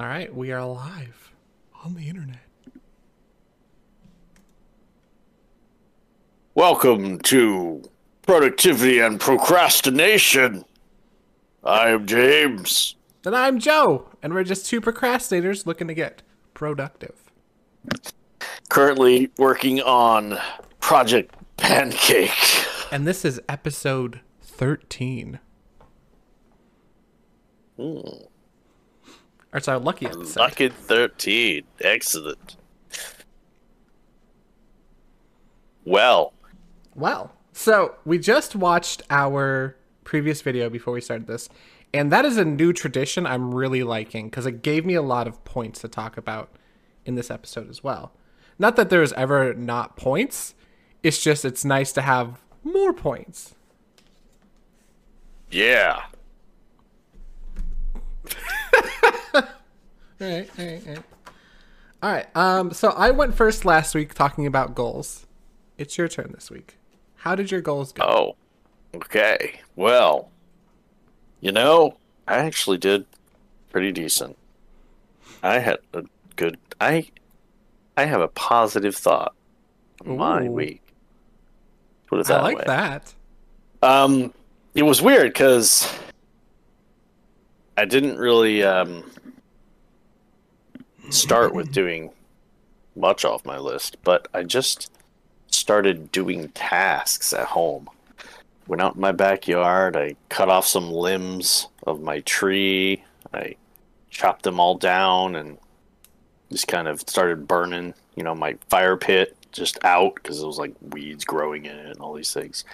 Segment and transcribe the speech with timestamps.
[0.00, 1.32] All right, we are live
[1.84, 2.38] on the internet.
[6.54, 7.82] Welcome to
[8.22, 10.64] Productivity and Procrastination.
[11.64, 12.94] I am James.
[13.26, 16.22] And I'm Joe, and we're just two procrastinators looking to get
[16.54, 17.32] productive.
[18.68, 20.38] Currently working on
[20.78, 22.30] Project Pancake.
[22.92, 25.40] And this is episode 13.
[27.76, 27.98] Hmm.
[29.52, 30.40] Or it's our lucky episode.
[30.40, 31.64] Lucky 13.
[31.80, 32.56] Excellent.
[35.84, 36.34] Well,
[36.94, 41.48] Well, so we just watched our previous video before we started this,
[41.94, 45.26] and that is a new tradition I'm really liking because it gave me a lot
[45.26, 46.50] of points to talk about
[47.06, 48.12] in this episode as well.
[48.58, 50.54] Not that there's ever not points,
[51.02, 53.54] it's just it's nice to have more points.
[55.50, 56.02] yeah.
[60.20, 61.04] All right, all right, all right.
[62.02, 62.36] All right.
[62.36, 65.26] Um, so I went first last week talking about goals.
[65.78, 66.76] It's your turn this week.
[67.16, 68.02] How did your goals go?
[68.94, 69.60] Oh, okay.
[69.76, 70.30] Well,
[71.40, 73.04] you know, I actually did
[73.70, 74.36] pretty decent.
[75.42, 76.04] I had a
[76.36, 76.58] good.
[76.80, 77.08] I,
[77.96, 79.34] I have a positive thought.
[80.04, 80.52] My Ooh.
[80.52, 80.82] week.
[82.06, 82.64] Put it that I like way.
[82.66, 83.14] that.
[83.82, 84.32] Um,
[84.74, 85.92] it was weird because
[87.76, 89.04] I didn't really um
[91.10, 92.10] start with doing
[92.96, 94.90] much off my list, but I just
[95.50, 97.88] started doing tasks at home.
[98.66, 103.56] Went out in my backyard, I cut off some limbs of my tree, I
[104.10, 105.58] chopped them all down and
[106.50, 110.58] just kind of started burning, you know, my fire pit just out because it was
[110.58, 112.64] like weeds growing in it and all these things.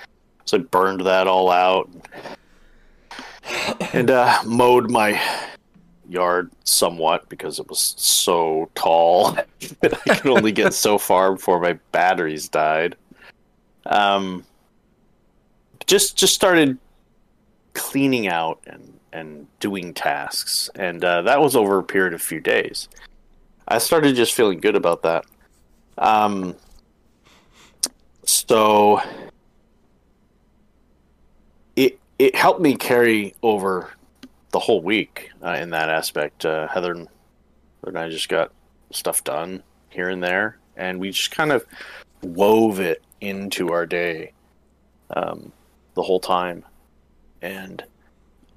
[0.44, 1.88] So I burned that all out
[3.92, 5.20] and uh, mowed my
[6.08, 9.32] yard somewhat because it was so tall
[9.80, 12.96] that I could only get so far before my batteries died.
[13.86, 14.44] Um,
[15.86, 16.78] just just started
[17.74, 22.24] cleaning out and and doing tasks, and uh, that was over a period of a
[22.24, 22.88] few days.
[23.68, 25.24] I started just feeling good about that.
[25.98, 26.56] Um,
[28.24, 29.00] so
[31.76, 33.90] it it helped me carry over
[34.54, 36.46] the whole week uh, in that aspect.
[36.46, 37.08] Uh, Heather and
[37.80, 38.52] Heather and I just got
[38.92, 41.66] stuff done here and there, and we just kind of
[42.22, 44.32] wove it into our day
[45.16, 45.50] um,
[45.94, 46.64] the whole time,
[47.42, 47.84] and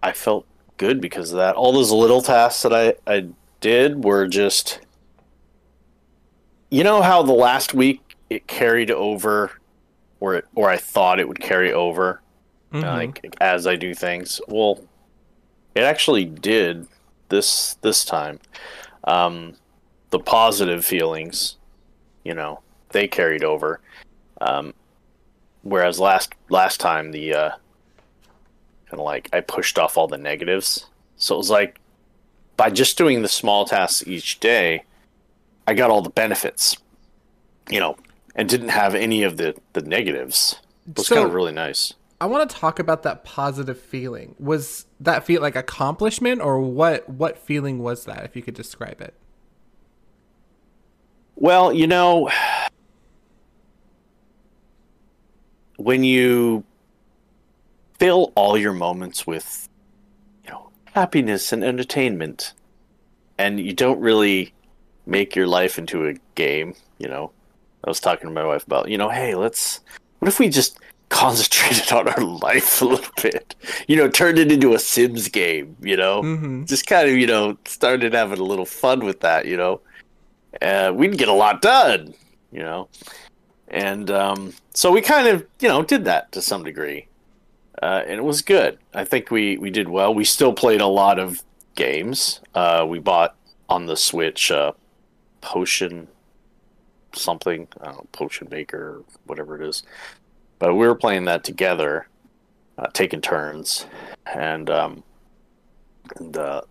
[0.04, 0.46] I felt
[0.78, 1.56] good because of that.
[1.56, 3.26] All those little tasks that I I
[3.60, 4.80] did were just,
[6.70, 9.52] you know, how the last week it carried over,
[10.20, 12.22] or it, or I thought it would carry over
[12.72, 12.84] Mhm.
[12.84, 14.40] like as I do things.
[14.48, 14.80] Well,
[15.78, 16.88] it actually did
[17.30, 18.40] this this time.
[19.04, 19.56] Um,
[20.10, 21.58] the positive feelings,
[22.24, 22.62] you know,
[22.92, 23.80] they carried over.
[24.42, 24.74] Um,
[25.64, 27.50] whereas last last time the uh,
[28.90, 30.88] kind of like I pushed off all the negatives.
[31.18, 31.80] So it was like
[32.56, 34.84] by just doing the small tasks each day,
[35.68, 36.78] I got all the benefits,
[37.70, 37.98] you know,
[38.36, 40.58] and didn't have any of the the negatives.
[40.90, 41.94] It was So- kind of really nice.
[42.20, 44.36] I want to talk about that positive feeling.
[44.40, 49.02] Was that feel like accomplishment or what what feeling was that if you could describe
[49.02, 49.14] it?
[51.36, 52.32] Well, you know,
[55.78, 56.64] when you
[58.00, 59.70] fill all your moments with,
[60.44, 62.54] you know, happiness and entertainment,
[63.38, 64.54] and you don't really
[65.06, 67.32] make your life into a game, you know,
[67.84, 69.82] I was talking to my wife about, you know, hey, let's,
[70.20, 70.80] what if we just
[71.10, 73.56] concentrated on our life a little bit?
[73.88, 76.22] You know, turned it into a Sims game, you know?
[76.22, 76.66] Mm-hmm.
[76.66, 79.82] just kind of you know started having a little fun with that you know?
[80.62, 82.14] Uh, we'd get a lot done
[82.52, 82.88] you know?
[83.68, 87.08] And um, so we kind of you know did that to some degree.
[87.82, 88.80] Uh, and it was good.
[88.94, 90.14] I think we we did well.
[90.14, 91.44] We still played a lot of
[91.76, 92.40] games.
[92.56, 93.36] Uh, we bought
[93.70, 94.72] on the switch uh,
[95.42, 96.08] potion
[97.14, 97.68] something.
[97.82, 99.84] I don't know, potion maker whatever it is
[100.60, 102.08] but we were playing that together
[102.78, 103.86] uh, taking turns
[104.34, 105.04] and um,
[106.16, 106.62] and uh,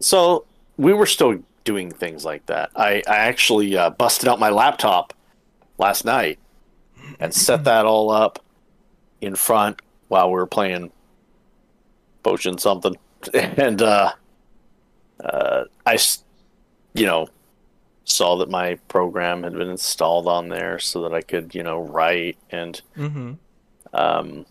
[0.00, 0.44] so
[0.76, 2.70] we were still doing things like that.
[2.74, 5.12] I, I actually uh, busted out my laptop
[5.76, 6.38] last night
[7.20, 8.42] and set that all up
[9.20, 10.90] in front while we were playing
[12.22, 12.96] potion something,
[13.34, 14.12] and uh,
[15.22, 15.98] uh, I,
[16.94, 17.28] you know,
[18.08, 21.80] saw that my program had been installed on there so that I could you know
[21.80, 23.32] write and Mm-hmm.
[23.94, 24.46] um,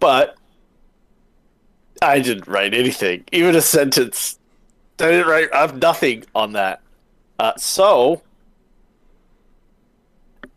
[0.00, 0.36] but
[2.00, 4.38] I didn't write anything, even a sentence.
[5.00, 5.52] I didn't write.
[5.52, 6.80] I have nothing on that.
[7.38, 8.22] Uh, so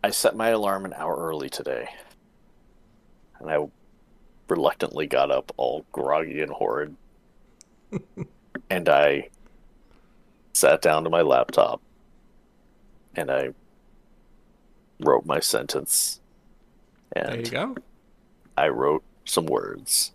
[0.04, 1.88] I set my alarm an hour early today,
[3.40, 3.66] and I
[4.48, 6.96] reluctantly got up, all groggy and horrid,
[8.70, 9.28] and I
[10.54, 11.80] sat down to my laptop,
[13.16, 13.50] and I
[15.00, 16.20] wrote my sentence.
[17.12, 17.76] And There you go.
[18.56, 20.12] I wrote some words,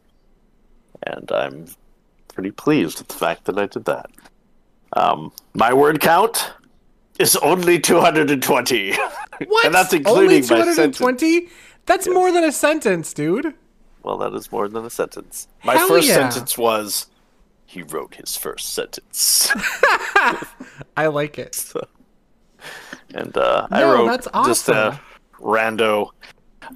[1.04, 1.68] and I'm
[2.28, 4.10] pretty pleased with the fact that I did that.
[4.94, 6.52] Um, my word count
[7.20, 8.94] is only 220.
[9.46, 9.68] What?
[9.68, 10.98] and that's including my sentence.
[10.98, 11.50] 220?
[11.86, 13.54] That's more than a sentence, dude.
[14.02, 15.48] Well, that is more than a sentence.
[15.64, 16.16] My Hell first yeah.
[16.16, 17.06] sentence was
[17.68, 19.52] he wrote his first sentence.
[20.98, 21.72] I like it.
[23.14, 24.52] and uh, I wrote that's awesome.
[24.52, 25.00] just a
[25.40, 26.12] rando.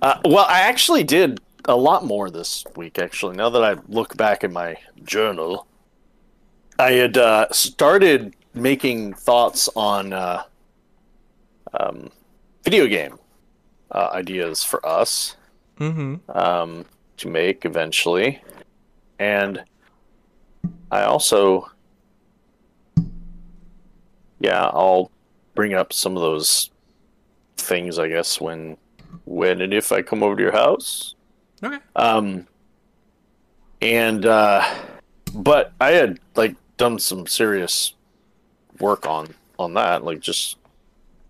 [0.02, 3.00] Uh, well, I actually did a lot more this week.
[3.00, 5.68] Actually, now that I look back in my journal,
[6.80, 10.44] I had uh, started making thoughts on uh,
[11.74, 12.10] um,
[12.64, 13.18] video game
[13.92, 15.36] uh, ideas for us
[15.80, 16.38] Mm-hmm.
[16.38, 16.86] um,
[17.18, 18.40] to make eventually,
[19.18, 19.64] and
[20.92, 21.72] I also,
[24.40, 25.10] yeah, I'll
[25.56, 26.70] bring up some of those
[27.58, 28.78] things, I guess, when
[29.26, 31.16] when and if I come over to your house.
[31.64, 31.78] Okay.
[31.96, 32.48] Um,
[33.82, 34.64] and uh,
[35.34, 37.94] but I had like done some serious
[38.80, 40.58] work on on that, like just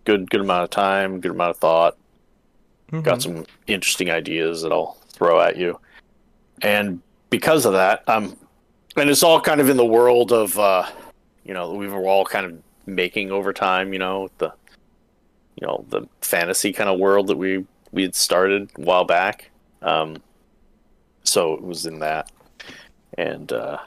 [0.06, 1.98] good good amount of time, good amount of thought.
[2.92, 3.04] Mhm.
[3.04, 5.80] Got some interesting ideas that I'll throw at you,
[6.62, 8.36] and because of that, um,
[8.98, 10.86] and it's all kind of in the world of uh,
[11.46, 12.62] you know we were all kind of
[12.96, 14.52] making over time, you know the
[15.60, 19.50] you know the fantasy kind of world that we we had started a while back.
[19.82, 20.18] Um,
[21.24, 22.32] so it was in that,
[23.18, 23.78] and uh,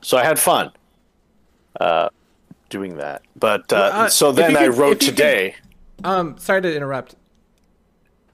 [0.00, 0.70] so I had fun
[1.80, 2.08] uh,
[2.70, 3.22] doing that.
[3.36, 5.54] But uh, Well, uh, so then I could- wrote if you could- today.
[6.04, 7.14] Um, sorry to interrupt.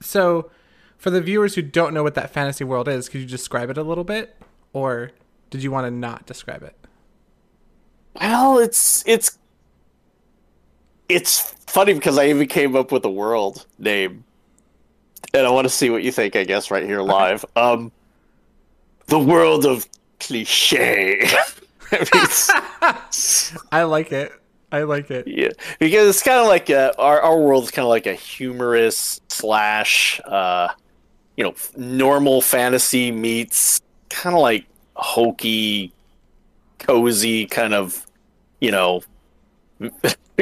[0.01, 0.49] So,
[0.97, 3.77] for the viewers who don't know what that fantasy world is, could you describe it
[3.77, 4.35] a little bit,
[4.73, 5.11] or
[5.51, 6.75] did you want to not describe it?
[8.19, 9.37] Well, it's it's
[11.09, 14.23] it's funny because I even came up with a world name,
[15.33, 16.35] and I want to see what you think.
[16.35, 17.43] I guess right here live.
[17.55, 17.91] Um,
[19.07, 19.87] the world of
[20.19, 21.21] cliche.
[21.91, 22.51] I mean, it's-
[23.71, 24.31] I like it.
[24.71, 25.27] I like it.
[25.27, 28.13] yeah, because it's kind of like a, our our world is kind of like a
[28.13, 30.67] humorous slash, uh,
[31.35, 35.91] you know, normal fantasy meets kind of like hokey,
[36.77, 38.05] cozy kind of,
[38.61, 39.01] you know,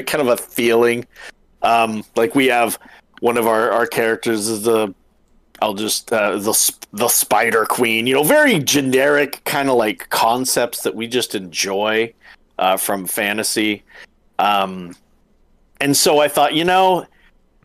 [0.07, 1.05] kind of a feeling.
[1.61, 2.79] Um, like we have
[3.19, 4.93] one of our our characters is the.
[5.59, 8.05] I'll just uh, the the Spider Queen.
[8.05, 12.13] You know, very generic kind of like concepts that we just enjoy
[12.59, 13.83] uh, from fantasy.
[14.39, 14.95] Um,
[15.81, 17.05] and so I thought, you know,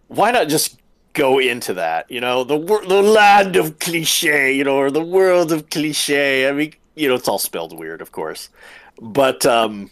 [0.08, 0.80] why not just
[1.12, 2.10] go into that?
[2.10, 6.48] You know, the the land of cliche, you know, or the world of cliche.
[6.48, 8.48] I mean, you know, it's all spelled weird, of course,
[9.00, 9.90] but um,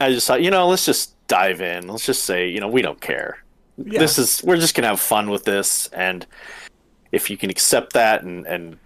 [0.00, 1.88] I just thought, you know, let's just dive in.
[1.88, 3.42] Let's just say, you know, we don't care.
[3.78, 3.98] Yeah.
[3.98, 6.26] This is we're just gonna have fun with this, and
[7.12, 8.78] if you can accept that and and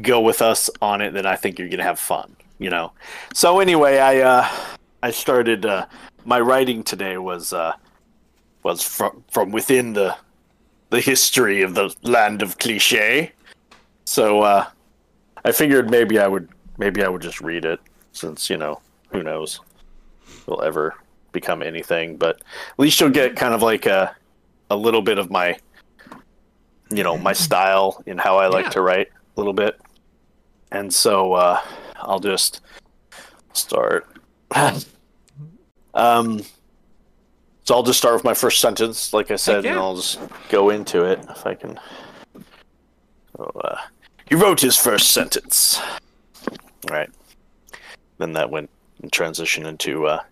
[0.00, 2.36] go with us on it, then I think you're gonna have fun.
[2.58, 2.92] You know.
[3.34, 4.48] So anyway, I uh,
[5.02, 5.86] I started uh,
[6.24, 7.74] my writing today was uh,
[8.64, 10.16] was from from within the
[10.90, 13.32] the history of the land of cliche.
[14.04, 14.66] So uh,
[15.44, 17.78] I figured maybe I would maybe I would just read it
[18.10, 18.80] since you know
[19.12, 19.60] who knows
[20.46, 20.94] will ever
[21.32, 24.14] become anything, but at least you'll get kind of like a
[24.70, 25.58] a little bit of my
[26.90, 28.70] you know my style and how I like Yeah.
[28.70, 29.80] to write a little bit,
[30.70, 31.60] and so uh,
[31.96, 32.60] I'll just
[33.52, 34.06] start.
[35.94, 36.42] um,
[37.64, 39.70] so I'll just start with my first sentence, like I said, yeah.
[39.72, 40.18] and I'll just
[40.48, 41.78] go into it if I can.
[43.36, 43.76] So, uh,
[44.28, 45.80] he wrote his first sentence.
[46.48, 47.10] All right.
[48.18, 48.68] Then that went
[49.00, 50.06] and transitioned into.
[50.06, 50.22] Uh,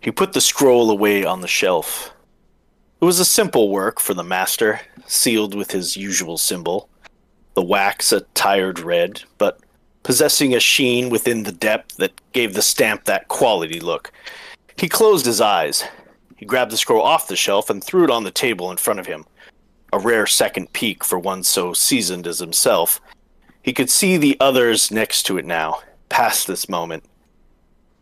[0.00, 2.12] he put the scroll away on the shelf.
[3.00, 6.88] It was a simple work for the master, sealed with his usual symbol,
[7.54, 9.60] the wax a tired red, but
[10.02, 14.12] possessing a sheen within the depth that gave the stamp that quality look.
[14.76, 15.84] He closed his eyes.
[16.36, 19.00] He grabbed the scroll off the shelf and threw it on the table in front
[19.00, 19.24] of him.
[19.92, 23.00] A rare second peek for one so seasoned as himself.
[23.62, 27.04] He could see the others next to it now, past this moment.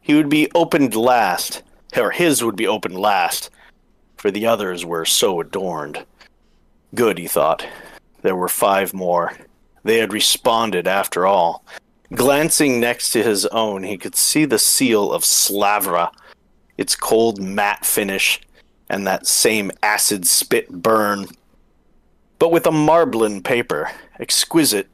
[0.00, 1.62] He would be opened last,
[1.96, 3.50] or his would be opened last,
[4.16, 6.04] for the others were so adorned.
[6.94, 7.66] Good, he thought.
[8.22, 9.32] There were five more.
[9.84, 11.64] They had responded after all.
[12.14, 16.10] Glancing next to his own, he could see the seal of Slavra,
[16.78, 18.40] its cold matte finish,
[18.88, 21.26] and that same acid spit burn.
[22.38, 24.88] But with a marblin paper, exquisite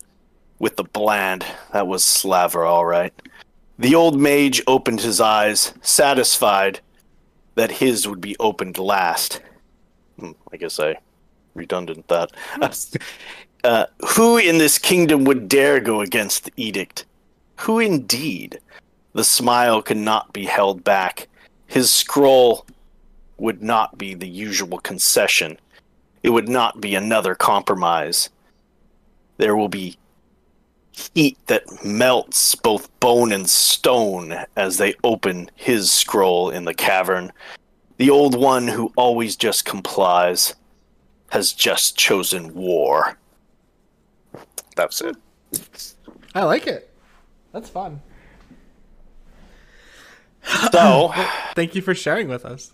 [0.58, 3.12] with the bland, that was Slavra all right.
[3.78, 6.80] The old mage opened his eyes, satisfied
[7.54, 9.40] that his would be opened last.
[10.18, 10.96] Hmm, I guess I
[11.54, 12.32] redundant that.
[13.64, 17.04] uh, who in this kingdom would dare go against the edict?
[17.60, 18.60] Who indeed?
[19.12, 21.28] The smile could not be held back.
[21.66, 22.66] His scroll
[23.38, 25.58] would not be the usual concession.
[26.22, 28.30] It would not be another compromise.
[29.38, 29.96] There will be
[30.92, 37.32] heat that melts both bone and stone as they open his scroll in the cavern.
[37.96, 40.54] The old one who always just complies
[41.30, 43.18] has just chosen war.
[44.76, 45.16] That's it.
[46.34, 46.90] I like it.
[47.52, 48.00] That's fun.
[50.72, 51.12] So,
[51.54, 52.72] Thank you for sharing with us.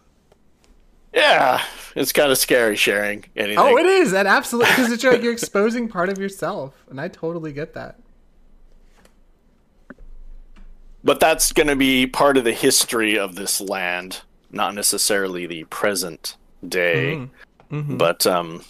[1.12, 1.62] yeah,
[1.94, 3.58] it's kind of scary sharing anything.
[3.58, 4.12] Oh, it is.
[4.14, 7.98] And absolutely because it's like you're exposing part of yourself, and I totally get that.
[11.04, 15.64] But that's going to be part of the history of this land, not necessarily the
[15.64, 16.36] present
[16.66, 17.28] day.
[17.70, 18.64] But um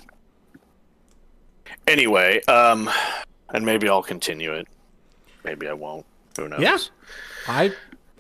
[1.87, 2.91] anyway, um
[3.55, 4.67] and maybe I'll continue it.
[5.45, 6.05] Maybe I won't.
[6.37, 6.61] Who knows?
[6.61, 6.79] Yeah.
[7.47, 7.73] I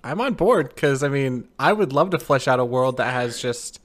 [0.04, 3.12] I'm on board because I mean I would love to flesh out a world that
[3.12, 3.80] has just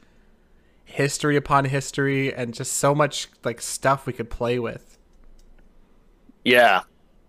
[0.85, 4.97] history upon history and just so much like stuff we could play with.
[6.45, 6.81] Yeah,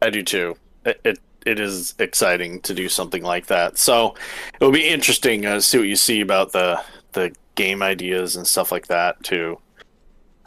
[0.03, 0.57] I do too.
[0.85, 3.79] It, it it is exciting to do something like that.
[3.79, 4.15] So
[4.55, 6.83] it'll be interesting uh, to see what you see about the
[7.13, 9.59] the game ideas and stuff like that too.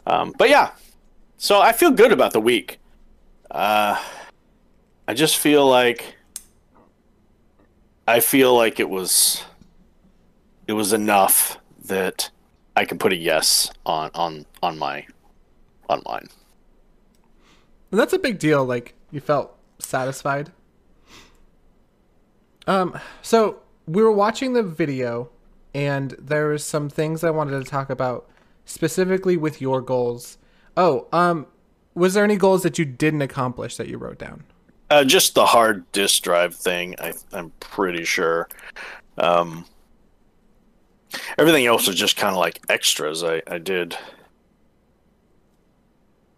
[0.06, 0.72] Um, but yeah,
[1.36, 2.78] so I feel good about the week.
[3.50, 4.02] Uh,
[5.06, 6.16] I just feel like
[8.06, 9.44] I feel like it was
[10.66, 12.30] it was enough that
[12.76, 15.06] I can put a yes on on on my
[15.88, 16.28] on mine.
[17.90, 18.64] And that's a big deal.
[18.64, 20.52] Like you felt satisfied.
[22.68, 25.30] Um, so we were watching the video,
[25.74, 28.28] and there was some things I wanted to talk about
[28.66, 30.36] specifically with your goals.
[30.76, 31.46] Oh, um,
[31.94, 34.44] was there any goals that you didn't accomplish that you wrote down?
[34.90, 36.94] Uh, just the hard disk drive thing.
[36.98, 38.48] I, I'm pretty sure.
[39.16, 39.64] Um,
[41.38, 43.24] everything else was just kind of like extras.
[43.24, 43.96] I, I did.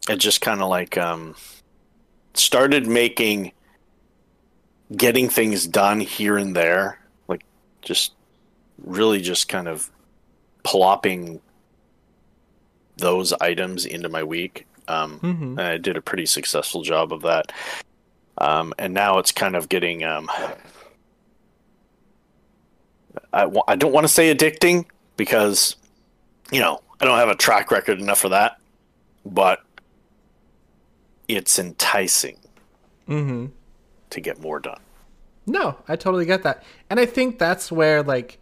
[0.08, 1.34] It just kind of like um,
[2.34, 3.52] started making
[4.96, 7.42] getting things done here and there, like
[7.82, 8.12] just
[8.84, 9.90] really just kind of
[10.64, 11.40] plopping
[12.96, 14.66] those items into my week.
[14.88, 15.42] Um, Mhm.
[15.52, 17.52] and I did a pretty successful job of that.
[18.38, 20.02] Um, and now it's kind of getting.
[20.02, 20.30] Um,
[23.32, 25.76] I, I don't want to say addicting because,
[26.50, 28.58] you know, I don't have a track record enough for that,
[29.24, 29.60] but
[31.28, 32.36] it's enticing
[33.08, 33.46] Mm-hmm.
[34.10, 34.80] To get more done.
[35.46, 36.62] No, I totally get that.
[36.88, 38.38] And I think that's where like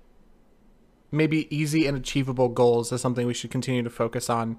[1.11, 4.59] maybe easy and achievable goals is something we should continue to focus on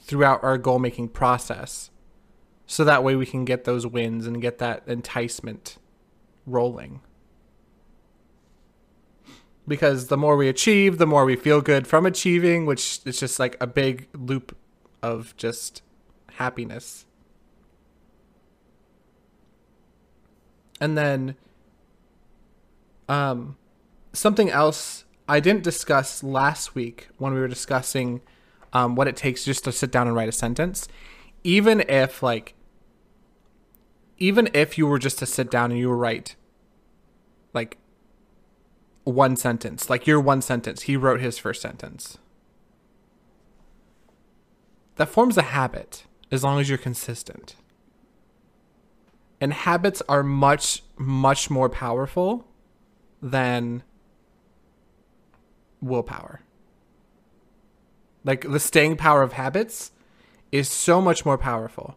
[0.00, 1.90] throughout our goal making process.
[2.66, 5.78] So that way we can get those wins and get that enticement
[6.46, 7.00] rolling.
[9.68, 13.38] Because the more we achieve, the more we feel good from achieving, which is just
[13.38, 14.56] like a big loop
[15.02, 15.82] of just
[16.34, 17.05] happiness.
[20.80, 21.36] And then
[23.08, 23.56] um
[24.12, 28.20] something else I didn't discuss last week when we were discussing
[28.72, 30.86] um, what it takes just to sit down and write a sentence.
[31.42, 32.54] Even if like
[34.18, 36.36] even if you were just to sit down and you were write
[37.52, 37.78] like
[39.04, 42.18] one sentence, like your one sentence, he wrote his first sentence.
[44.96, 47.54] That forms a habit as long as you're consistent.
[49.40, 52.46] And habits are much, much more powerful
[53.20, 53.82] than
[55.80, 56.40] willpower.
[58.24, 59.92] Like the staying power of habits
[60.50, 61.96] is so much more powerful.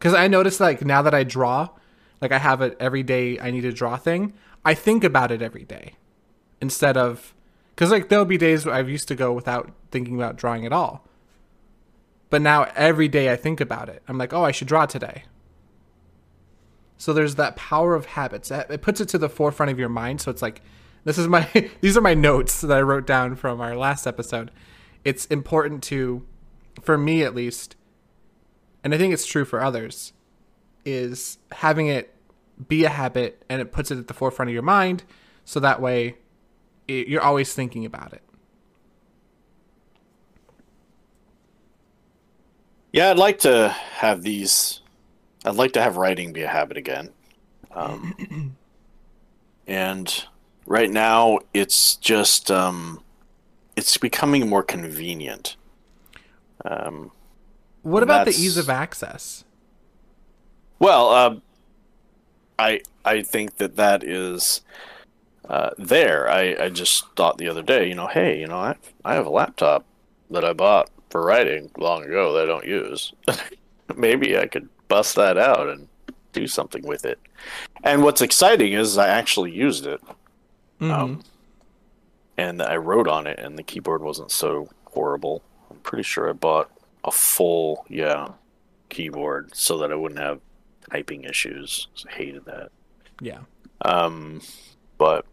[0.00, 1.70] Cuz I notice like now that I draw,
[2.20, 4.34] like I have it every day I need to draw thing,
[4.64, 5.94] I think about it every day
[6.60, 7.34] instead of
[7.76, 10.72] cuz like there'll be days where I've used to go without thinking about drawing at
[10.72, 11.06] all.
[12.28, 14.02] But now every day I think about it.
[14.08, 15.24] I'm like, "Oh, I should draw today."
[17.02, 18.52] So there's that power of habits.
[18.52, 20.20] It puts it to the forefront of your mind.
[20.20, 20.62] So it's like,
[21.02, 21.48] this is my
[21.80, 24.52] these are my notes that I wrote down from our last episode.
[25.04, 26.24] It's important to,
[26.80, 27.74] for me at least,
[28.84, 30.12] and I think it's true for others,
[30.84, 32.14] is having it
[32.68, 35.02] be a habit and it puts it at the forefront of your mind
[35.44, 36.18] so that way
[36.86, 38.22] it, you're always thinking about it.
[42.92, 44.81] Yeah, I'd like to have these.
[45.44, 47.10] I'd like to have writing be a habit again.
[47.72, 48.14] Um,
[49.66, 50.24] and
[50.66, 53.02] right now, it's just um,
[53.76, 55.56] it's becoming more convenient.
[56.64, 57.12] Um,
[57.82, 59.44] What about the ease of access?
[60.78, 61.36] well, uh,
[62.58, 64.62] I I think that that is
[65.48, 66.28] uh, there.
[66.30, 69.26] I, I just thought the other day, you know, hey, you know, I I have
[69.26, 69.86] a laptop
[70.30, 73.12] that I bought for writing long ago that I don't use.
[73.96, 75.88] Maybe I could bust that out and
[76.32, 77.18] do something with it.
[77.82, 80.00] And what's exciting is I actually used it.
[80.80, 80.90] Mhm.
[80.92, 81.22] Um,
[82.36, 85.42] and I wrote on it, and the keyboard wasn't so horrible.
[85.70, 86.70] I'm pretty sure I bought
[87.04, 88.28] a full, yeah,
[88.90, 90.40] keyboard so that I wouldn't have
[90.90, 91.88] typing issues.
[92.08, 92.70] I hated that.
[93.20, 93.40] yeah.
[93.84, 94.40] Um,
[94.98, 95.24] but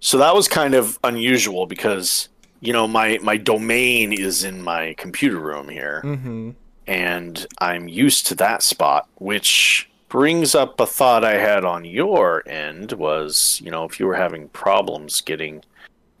[0.00, 2.28] so that was kind of unusual because
[2.60, 6.50] you know my my domain is in my computer room here, Mm-hmm.
[6.86, 12.42] And I'm used to that spot, which brings up a thought I had on your
[12.46, 15.64] end was, you know, if you were having problems getting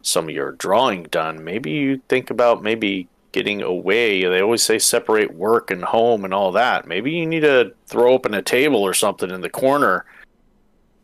[0.02, 4.24] some of your drawing done, maybe you think about maybe getting away.
[4.24, 6.86] They always say separate work and home and all that.
[6.86, 10.04] Maybe you need to throw open a table or something in the corner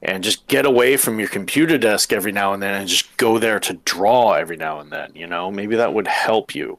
[0.03, 3.39] and just get away from your computer desk every now and then and just go
[3.39, 5.51] there to draw every now and then, you know?
[5.51, 6.79] Maybe that would help you.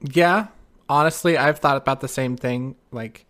[0.00, 0.48] Yeah,
[0.92, 2.76] honestly, I've thought about the same thing.
[2.90, 3.24] Like,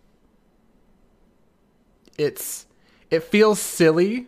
[2.17, 2.65] it's
[3.09, 4.27] it feels silly,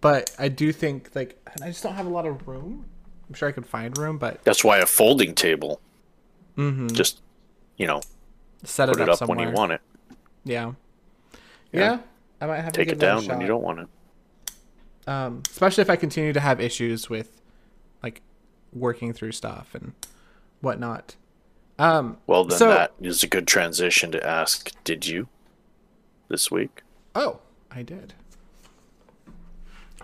[0.00, 2.86] but I do think like I just don't have a lot of room.
[3.28, 5.80] I'm sure I could find room, but That's why a folding table
[6.56, 6.88] Mm-hmm.
[6.88, 7.20] just
[7.76, 8.00] you know
[8.64, 9.38] set put it it up, up somewhere.
[9.38, 9.80] when you want it.
[10.44, 10.72] Yeah.
[11.70, 11.80] Yeah.
[11.80, 11.98] yeah,
[12.40, 13.88] I might have to Take to it down when you don't want it.
[15.06, 17.40] Um, especially if I continue to have issues with
[18.02, 18.22] like
[18.72, 19.92] working through stuff and
[20.62, 21.14] whatnot.
[21.78, 25.28] Um, Well, then So- that is a good transition to ask, did you
[26.28, 26.82] this week?
[27.14, 28.14] Oh, I did.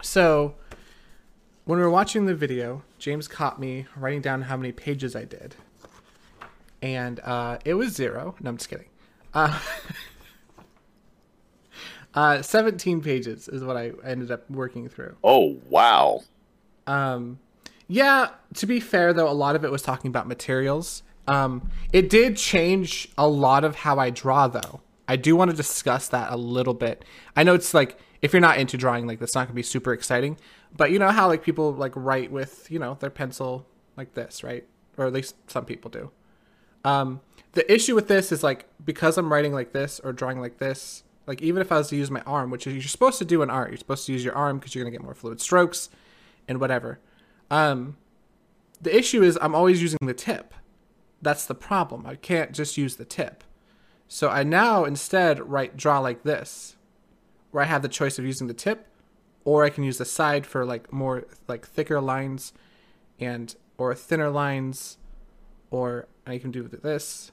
[0.02, 0.54] So,
[1.64, 5.24] when we were watching the video, James caught me writing down how many pages I
[5.24, 5.56] did.
[6.82, 8.34] And uh, it was zero.
[8.40, 8.88] No, I'm just kidding.
[9.32, 9.58] Uh,
[12.14, 15.16] uh, 17 pages is what I ended up working through.
[15.24, 16.20] Oh, wow.
[16.86, 17.38] Um,
[17.88, 21.02] yeah, to be fair though, a lot of it was talking about materials.
[21.26, 24.80] Um, it did change a lot of how I draw though.
[25.06, 27.04] I do want to discuss that a little bit.
[27.36, 29.92] I know it's like if you're not into drawing, like that's not gonna be super
[29.92, 30.38] exciting.
[30.76, 34.42] But you know how like people like write with you know their pencil like this,
[34.42, 34.66] right?
[34.96, 36.10] Or at least some people do.
[36.84, 37.20] Um,
[37.52, 41.04] the issue with this is like because I'm writing like this or drawing like this,
[41.26, 43.42] like even if I was to use my arm, which is you're supposed to do
[43.42, 45.88] in art, you're supposed to use your arm because you're gonna get more fluid strokes
[46.48, 46.98] and whatever.
[47.50, 47.96] Um,
[48.80, 50.54] the issue is I'm always using the tip.
[51.22, 52.06] That's the problem.
[52.06, 53.44] I can't just use the tip.
[54.08, 56.76] So I now instead write draw like this,
[57.50, 58.86] where I have the choice of using the tip,
[59.44, 62.52] or I can use the side for like more like thicker lines,
[63.18, 64.98] and or thinner lines,
[65.70, 67.32] or I can do this.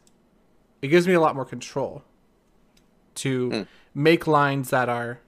[0.82, 2.04] It gives me a lot more control
[3.16, 3.62] to hmm.
[3.94, 5.20] make lines that are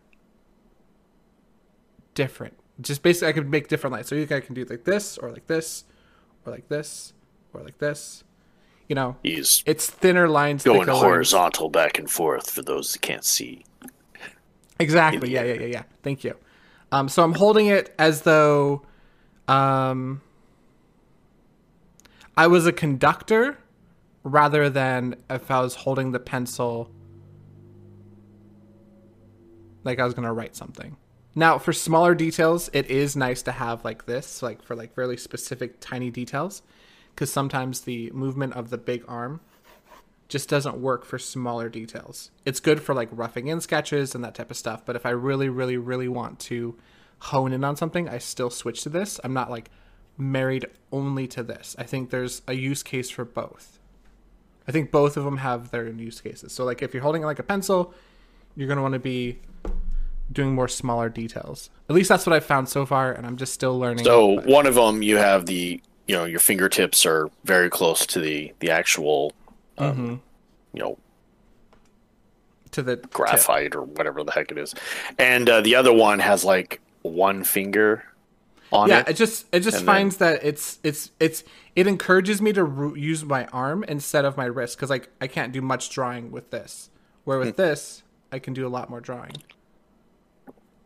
[2.16, 2.58] different.
[2.82, 4.08] Just basically, I can make different lines.
[4.08, 5.84] So you guys can do like this, or like this,
[6.46, 7.14] or like this,
[7.54, 8.24] or like this.
[8.94, 10.62] You know, He's it's thinner lines.
[10.62, 11.02] going thicker lines.
[11.02, 13.66] horizontal back and forth for those that can't see.
[14.80, 15.32] Exactly.
[15.32, 15.84] Yeah, yeah, yeah, yeah.
[16.04, 16.36] Thank you.
[16.92, 18.84] Um, so I'm holding it as though
[19.48, 20.22] um,
[22.38, 23.58] I was a conductor
[24.22, 26.92] rather than if I was holding the pencil
[29.84, 30.98] like I was going to write something.
[31.34, 35.18] Now, for smaller details, it is nice to have like this, like for like really
[35.18, 36.62] specific tiny details,
[37.14, 39.40] because sometimes the movement of the big arm
[40.28, 42.32] just doesn't work for smaller details.
[42.46, 45.12] It's good for like roughing in sketches and that type of stuff, but if I
[45.12, 46.76] really, really, really want to
[47.20, 49.20] hone in on something, I still switch to this.
[49.24, 49.70] I'm not like
[50.18, 51.76] married only to this.
[51.78, 53.80] I think there's a use case for both.
[54.68, 56.52] I think both of them have their own use cases.
[56.54, 57.94] So like if you're holding it like a pencil,
[58.56, 59.40] you're going to want to be
[60.32, 61.70] doing more smaller details.
[61.90, 64.06] At least that's what I've found so far and I'm just still learning.
[64.06, 68.20] So one of them, you have the, you know, your fingertips are very close to
[68.20, 69.34] the the actual,
[69.78, 70.16] um, Mm-hmm.
[70.78, 70.98] you know,
[72.72, 73.12] to the tip.
[73.14, 74.74] graphite or whatever the heck it is,
[75.18, 78.04] and uh, the other one has like one finger
[78.72, 79.10] on yeah it.
[79.10, 81.44] it just it just and then- finds that it's it's it's
[81.76, 85.28] it encourages me to ru- use my arm instead of my wrist because like i
[85.28, 86.90] can't do much drawing with this
[87.24, 87.46] where Hmm.
[87.48, 89.34] with this i can do a lot more drawing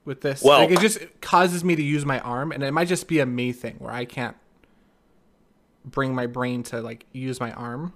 [0.06, 0.42] with this.
[0.44, 3.20] Well- like it just causes me to use my arm, and it might just be
[3.20, 4.36] a me thing where I can't
[5.92, 7.94] bring my brain to like use my arm.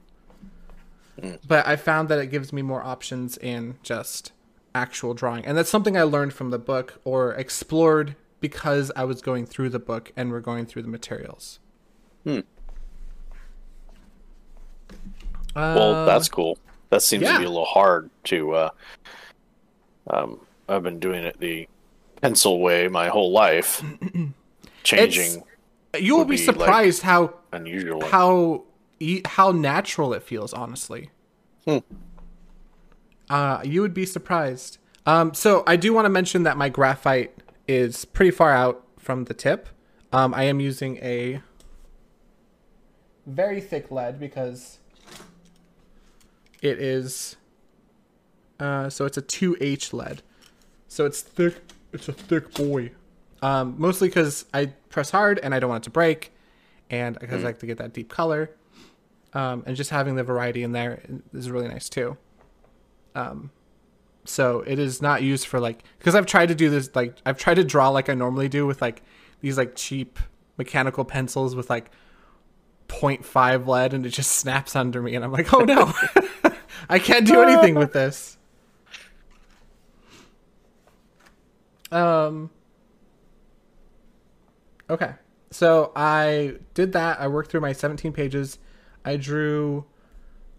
[1.48, 4.32] But I found that it gives me more options in just
[4.74, 9.22] actual drawing, and that's something I learned from the book or explored because I was
[9.22, 11.60] going through the book and we're going through the materials.
[12.24, 12.40] Hmm.
[15.56, 16.58] Uh, Well, that's cool.
[16.90, 17.34] That seems yeah.
[17.34, 18.54] to be a little hard to.
[18.54, 18.70] Uh,
[20.10, 21.68] um, I've been doing it the
[22.22, 23.84] pencil way my whole life,
[24.84, 25.44] changing
[26.00, 28.02] you will be be, like- surprised how unusual.
[28.06, 28.64] how
[29.26, 31.10] how natural it feels honestly.
[31.66, 31.78] Hmm.
[33.30, 34.78] uh you would be surprised.
[35.06, 37.34] Um so i do want to mention that my graphite
[37.68, 39.70] is pretty far out from the tip.
[40.14, 41.42] Um i am using a
[43.26, 44.80] very thick lead because
[46.62, 47.36] it is
[48.60, 50.22] uh so it's a 2h lead.
[50.88, 51.56] So it's thick
[51.94, 52.92] it's a thick boy
[53.42, 56.32] um mostly because i press hard and i don't want it to break
[56.92, 58.52] and because I like to get that deep color.
[59.34, 61.02] Um, and just having the variety in there
[61.34, 62.18] is really nice too.
[63.16, 63.50] Um,
[64.26, 67.40] so it is not used for like because I've tried to do this like I've
[67.40, 69.02] tried to draw like I normally do with like
[69.40, 70.20] these like cheap
[70.58, 71.90] mechanical pencils with like
[72.88, 75.94] 0.5 lead and it just snaps under me and I'm like oh no
[76.90, 78.38] I can't do anything with this.
[81.94, 82.50] Um.
[84.92, 85.14] Okay.
[85.52, 87.20] So I did that.
[87.20, 88.60] I worked through my 17 pages.
[89.04, 89.86] I drew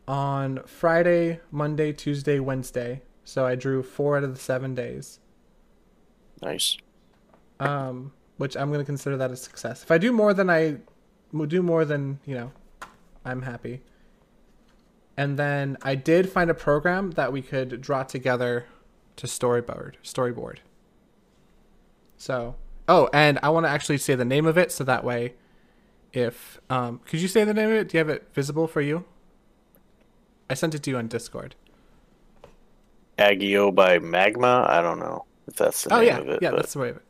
[0.08, 3.02] on Friday, Monday, Tuesday, Wednesday.
[3.24, 5.20] So I drew four out of the seven days,
[6.42, 6.76] nice.
[7.60, 9.84] um, which I'm going to consider that a success.
[9.84, 10.78] If I do more than I
[11.46, 12.52] do more than, you know,
[13.24, 13.82] I'm happy.
[15.16, 18.66] And then I did find a program that we could draw together
[19.16, 20.58] to storyboard, storyboard.
[22.16, 22.56] So,
[22.88, 25.34] oh, and I want to actually say the name of it so that way
[26.12, 27.88] if um could you say the name of it?
[27.88, 29.04] Do you have it visible for you?
[30.50, 31.54] I sent it to you on Discord.
[33.18, 34.66] Agio by Magma.
[34.68, 36.42] I don't know if that's the Oh name yeah, of it.
[36.42, 37.02] yeah, but that's the way of it.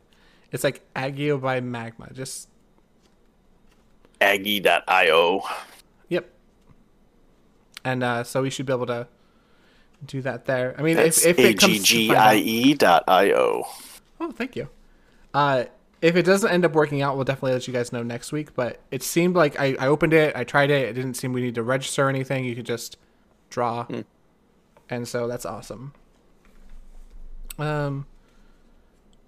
[0.51, 2.09] It's like Agio by Magma.
[2.13, 2.47] Just
[4.21, 5.41] Aggie.io.
[6.09, 6.29] yep.
[7.83, 9.07] And uh, so we should be able to
[10.05, 10.75] do that there.
[10.77, 13.63] I mean, That's if if it comes to find out- A-G-G-I-E dot I-O.
[14.21, 14.69] Oh, thank you.
[15.33, 15.65] Uh,
[16.01, 18.53] if it doesn't end up working out, we'll definitely let you guys know next week.
[18.55, 20.89] But it seemed like I, I opened it, I tried it.
[20.89, 22.45] It didn't seem we need to register anything.
[22.45, 22.97] You could just
[23.49, 24.01] draw, Hmm.
[24.89, 25.93] and so that's awesome.
[27.57, 28.05] Um,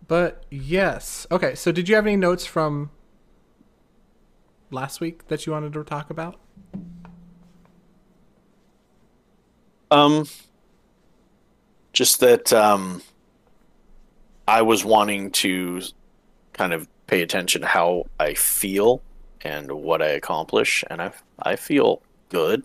[0.08, 1.56] but yes, okay.
[1.56, 2.92] So did you have any notes from
[4.72, 6.36] last week that you wanted to talk about?
[9.92, 10.28] Um,
[11.94, 13.02] just that um,
[14.48, 15.82] I was wanting to
[16.54, 19.02] kind of pay attention to how I feel
[19.42, 22.64] and what I accomplish, and I I feel good.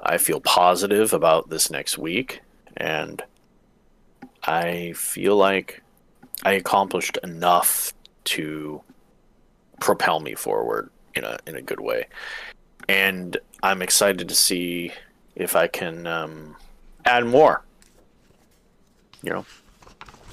[0.00, 2.40] I feel positive about this next week,
[2.76, 3.22] and
[4.44, 5.82] I feel like
[6.44, 7.92] I accomplished enough
[8.24, 8.80] to
[9.80, 12.06] propel me forward in a in a good way.
[12.88, 14.92] And I'm excited to see
[15.34, 16.56] if I can um,
[17.04, 17.62] add more.
[19.22, 19.46] You know,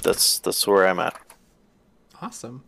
[0.06, 1.20] that's that's where I'm at.
[2.22, 2.64] Awesome.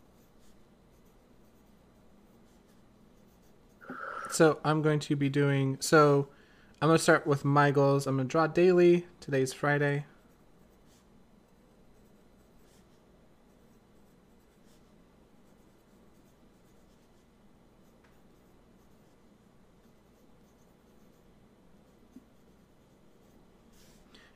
[4.30, 6.28] So I'm going to be doing so
[6.82, 8.06] I'm gonna start with my goals.
[8.06, 9.06] I'm gonna draw daily.
[9.20, 10.04] Today's Friday.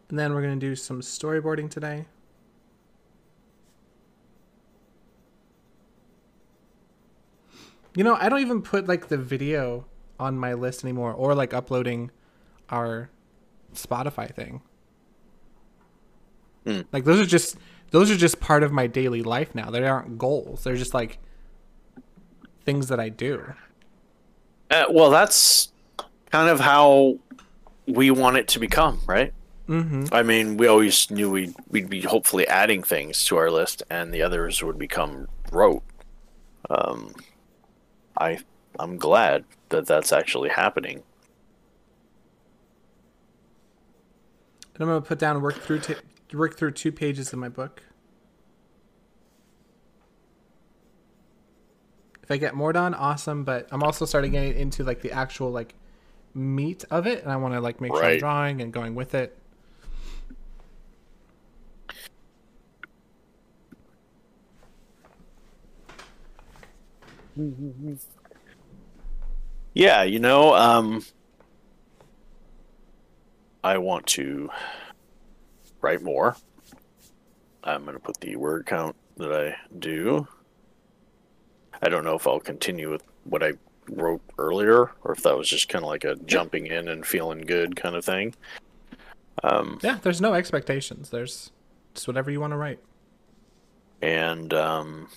[0.08, 2.06] And then we're gonna do some storyboarding today.
[7.94, 9.87] You know, I don't even put like the video
[10.18, 12.11] on my list anymore or like uploading
[12.70, 13.11] our
[13.74, 14.62] Spotify thing.
[16.66, 16.83] Hmm.
[16.92, 17.57] Like those are just
[17.90, 19.70] those are just part of my daily life now.
[19.70, 20.64] They aren't goals.
[20.64, 21.18] They're just like
[22.64, 23.55] things that I do.
[24.70, 25.72] Uh, well, that's
[26.31, 27.18] kind of how
[27.87, 29.35] we want it to become, right?
[29.68, 30.07] Mm-hmm.
[30.12, 34.12] I mean, we always knew we'd we'd be hopefully adding things to our list, and
[34.12, 35.83] the others would become rote.
[36.70, 37.14] Um,
[38.18, 38.38] I
[38.79, 41.03] I'm glad that that's actually happening.
[44.75, 45.94] And I'm gonna put down work through t-
[46.33, 47.83] work through two pages of my book.
[52.22, 53.44] If I get more done, awesome.
[53.44, 55.75] But I'm also starting getting into like the actual like
[56.35, 59.14] meat of it, and I want to like make sure I'm drawing and going with
[59.14, 59.37] it.
[69.75, 71.05] Yeah, you know, um,
[73.64, 74.51] I want to
[75.81, 76.37] write more.
[77.64, 80.27] I'm going to put the word count that I do.
[81.81, 83.53] I don't know if I'll continue with what I
[83.88, 87.40] wrote earlier or if that was just kind of like a jumping in and feeling
[87.40, 88.35] good kind of thing.
[89.42, 91.11] Um, Yeah, there's no expectations.
[91.11, 91.51] There's
[91.95, 92.79] just whatever you want to write.
[94.03, 95.09] and um,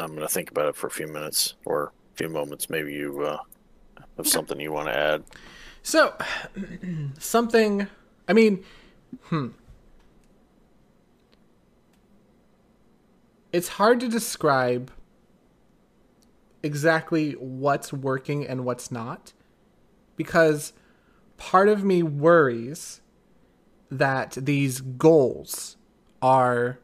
[0.00, 2.70] I'm going to think about it for a few minutes or a few moments.
[2.70, 3.38] Maybe you uh,
[4.16, 5.24] have something you want to add.
[5.82, 6.14] So,
[7.18, 7.86] something.
[8.28, 8.64] I mean,
[9.24, 9.48] hmm.
[13.52, 14.92] It's hard to describe
[16.62, 19.32] exactly what's working and what's not
[20.16, 20.72] because
[21.36, 23.00] part of me worries
[23.90, 25.76] that these goals
[26.22, 26.78] are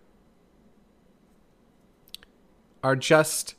[2.82, 3.54] are just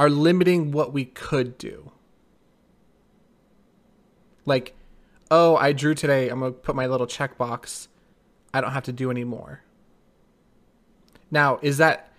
[0.00, 1.92] are limiting what we could do.
[4.46, 4.74] Like,
[5.30, 6.30] oh, I drew today.
[6.30, 7.88] I'm going to put my little checkbox.
[8.54, 9.62] I don't have to do any more.
[11.30, 12.10] Now, is that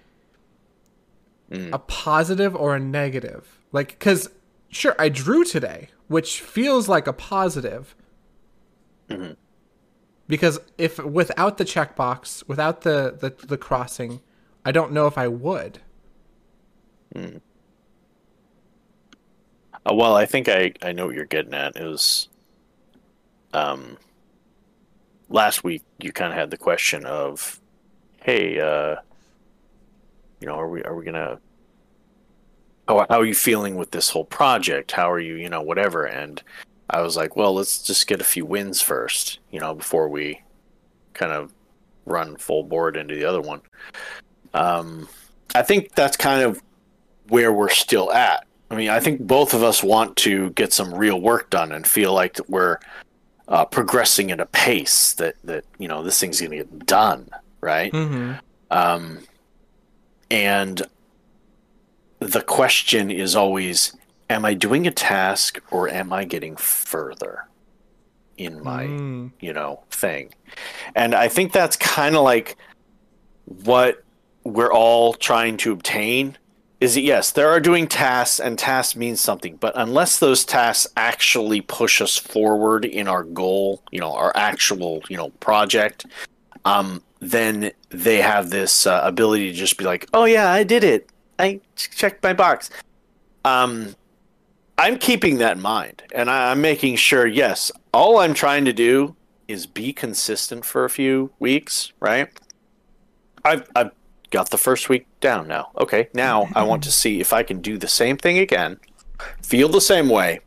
[1.50, 1.72] mm.
[1.74, 3.60] a positive or a negative?
[3.72, 4.30] Like, because,
[4.70, 7.96] sure, I drew today, which feels like a positive.
[9.10, 9.34] Mm-hmm.
[10.32, 14.22] Because if without the checkbox, without the, the, the crossing,
[14.64, 15.80] I don't know if I would.
[19.86, 21.76] Uh, well, I think I, I know what you're getting at.
[21.76, 22.30] Is
[23.54, 23.98] um,
[25.28, 27.60] last week you kind of had the question of,
[28.22, 29.02] hey, uh,
[30.40, 31.40] you know, are we are we gonna?
[32.88, 34.94] How how are you feeling with this whole project?
[34.94, 36.06] How are you, you know, whatever?
[36.06, 36.42] And
[36.92, 40.42] I was like, well, let's just get a few wins first, you know, before we
[41.14, 41.54] kind of
[42.06, 43.62] run full board into the other one.
[44.54, 45.08] Um,
[45.56, 46.62] I think that's kind of
[47.30, 48.46] where we're still at.
[48.70, 51.88] I mean, I think both of us want to get some real work done and
[51.88, 52.78] feel like we're
[53.48, 57.30] uh, progressing at a pace that that you know this thing's going to get done,
[57.60, 57.92] right?
[57.92, 58.34] Mm-hmm.
[58.70, 59.20] Um,
[60.30, 60.82] and
[62.20, 63.98] the question is always,
[64.32, 67.48] am I doing a task or am I getting further
[68.38, 69.32] in my Mm.
[69.40, 70.34] you know thing?
[70.96, 72.58] And I think that's kind of like
[73.46, 74.04] what
[74.44, 76.38] we're all trying to obtain
[76.80, 80.88] is that yes, there are doing tasks and tasks mean something, but unless those tasks
[80.98, 86.08] actually push us forward in our goal, you know, our actual, you know, project,
[86.66, 90.84] um, then they have this uh, ability to just be like, "Oh yeah, I did
[90.84, 91.08] it.
[91.38, 92.72] I checked my box."
[93.46, 93.96] Um,
[94.82, 97.28] I'm keeping that in mind, and I, I'm making sure.
[97.28, 99.16] Yes, all I'm trying to do
[99.48, 102.30] is be consistent for a few weeks, right?
[103.46, 103.92] I've I've
[104.32, 105.70] got the first week down now.
[105.78, 108.80] Okay, now I want to see if I can do the same thing again,
[109.44, 110.40] feel the same way,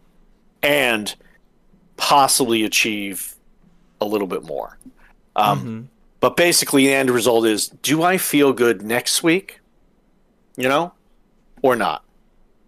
[0.65, 1.15] and
[1.97, 3.37] possibly achieve
[4.01, 4.79] a little bit more.
[5.37, 9.61] Um, But basically, the end result is: Do I feel good next week?
[10.57, 10.93] You know,
[11.63, 12.03] or not?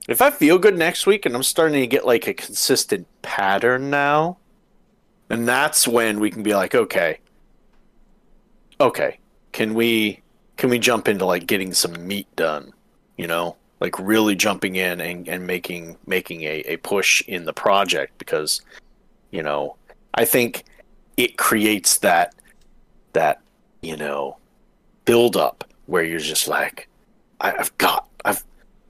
[0.08, 3.90] If I feel good next week and I'm starting to get like a consistent pattern
[3.90, 4.38] now,
[5.28, 7.18] then that's when we can be like, okay,
[8.80, 9.18] okay,
[9.52, 10.22] can we
[10.56, 12.72] can we jump into like getting some meat done?
[13.16, 17.52] You know, like really jumping in and, and making making a, a push in the
[17.52, 18.62] project because,
[19.30, 19.76] you know,
[20.14, 20.64] I think
[21.16, 22.34] it creates that
[23.12, 23.40] that
[23.82, 24.36] you know
[25.04, 26.88] build up where you're just like,
[27.40, 28.44] I, I've got I've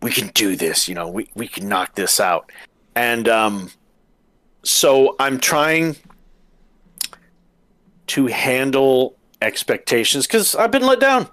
[0.06, 0.88] we can do this.
[0.88, 2.52] You know, we we can knock this out,
[2.94, 3.72] and um,
[4.62, 5.96] so I'm trying
[8.06, 11.28] to handle expectations because I've been let down.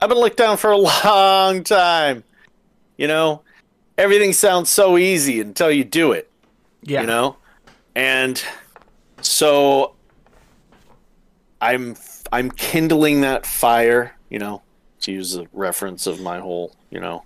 [0.00, 2.22] I've been let down for a long time.
[2.96, 3.42] You know,
[3.98, 6.30] everything sounds so easy until you do it.
[6.84, 7.00] Yeah.
[7.00, 7.36] You know,
[7.96, 8.40] and
[9.22, 9.96] so
[11.60, 11.96] I'm
[12.30, 14.14] I'm kindling that fire.
[14.30, 14.62] You know,
[15.00, 16.76] to use a reference of my whole.
[16.90, 17.24] You know,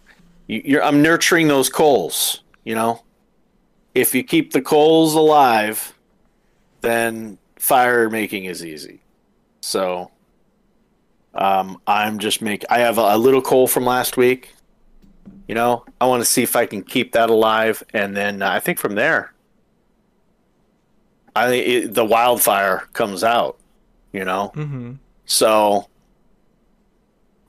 [0.49, 2.43] you're I'm nurturing those coals.
[2.65, 3.05] You know,
[3.95, 5.95] if you keep the coals alive,
[6.81, 9.01] then fire making is easy.
[9.61, 10.11] So
[11.35, 12.65] um, I'm just make.
[12.71, 14.55] I have a, a little coal from last week.
[15.47, 18.51] You know, I want to see if I can keep that alive, and then uh,
[18.51, 19.33] I think from there,
[21.37, 23.59] I it, the wildfire comes out.
[24.13, 24.93] You know, Mm-hmm.
[25.27, 25.89] so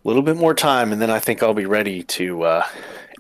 [0.04, 2.44] a little bit more time, and then I think I'll be ready to.
[2.44, 2.66] Uh,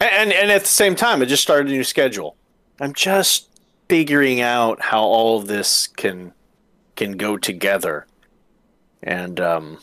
[0.01, 2.35] and and at the same time, I just started a new schedule.
[2.79, 3.49] I'm just
[3.89, 6.33] figuring out how all of this can
[6.95, 8.05] can go together.
[9.01, 9.79] And um,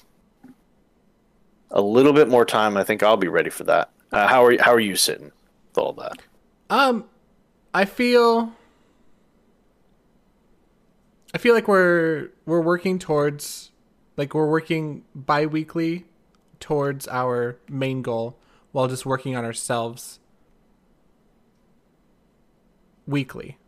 [1.70, 3.90] a little bit more time, I think I'll be ready for that.
[4.12, 5.32] Uh, how are you, how are you sitting
[5.68, 6.22] with all that?
[6.70, 7.04] Um,
[7.74, 8.52] I feel.
[11.35, 13.70] I feel like we're we're working towards,
[14.16, 16.06] like we're working bi-weekly
[16.61, 18.38] towards our main goal
[18.73, 20.19] while just working on ourselves
[23.07, 23.59] weekly.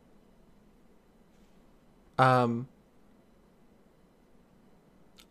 [2.19, 2.69] Um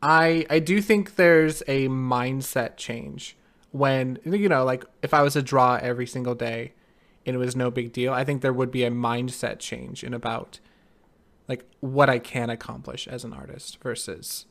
[0.02, 3.36] I I do think there's a mindset change
[3.72, 6.74] when you know like if I was to draw every single day
[7.26, 10.14] and it was no big deal, I think there would be a mindset change in
[10.14, 10.60] about
[11.48, 14.46] like what I can accomplish as an artist versus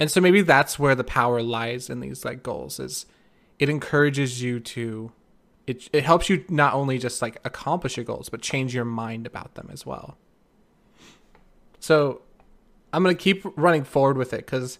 [0.00, 3.06] and so maybe that's where the power lies in these like goals is
[3.60, 5.12] it encourages you to
[5.66, 9.26] it it helps you not only just like accomplish your goals but change your mind
[9.26, 10.16] about them as well.
[11.78, 12.22] So
[12.92, 14.78] I'm gonna keep running forward with it because,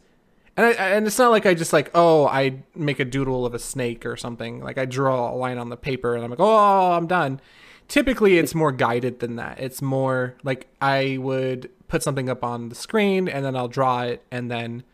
[0.57, 3.55] and I, and it's not like I just like oh I make a doodle of
[3.55, 6.41] a snake or something like I draw a line on the paper and I'm like
[6.41, 7.41] oh I'm done.
[7.87, 9.59] Typically, it's more guided than that.
[9.59, 14.03] It's more like I would put something up on the screen and then I'll draw
[14.03, 14.85] it and then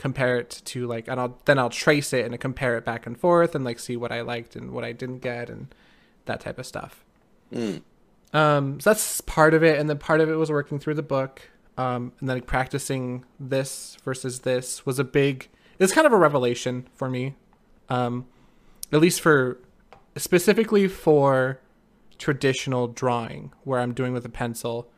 [0.00, 3.20] compare it to like and I'll then I'll trace it and compare it back and
[3.20, 5.74] forth and like see what I liked and what I didn't get and
[6.24, 7.04] that type of stuff.
[7.52, 7.82] Mm.
[8.32, 11.02] Um, so that's part of it, and then part of it was working through the
[11.02, 15.48] book um, and then like, practicing this versus this was a big.
[15.78, 17.36] It's kind of a revelation for me,
[17.90, 18.26] um,
[18.92, 19.58] at least for
[20.16, 21.60] specifically for
[22.18, 24.90] traditional drawing where I'm doing with a pencil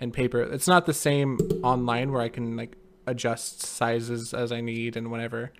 [0.00, 0.40] and paper.
[0.40, 2.76] It's not the same online where I can like
[3.10, 5.52] adjust sizes as I need and whatever.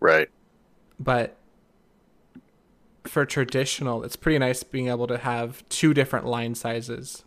[0.00, 0.28] Right.
[0.98, 1.36] But
[3.04, 7.24] for traditional, it's pretty nice being able to have two different line sizes